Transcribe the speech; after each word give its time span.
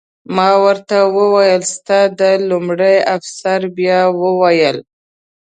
ما 0.35 0.49
ورته 0.65 0.97
وویل: 1.17 1.61
ستا 1.75 1.99
د... 2.19 2.21
لومړي 2.49 2.95
افسر 3.15 3.59
بیا 3.77 3.99
وویل. 4.21 4.77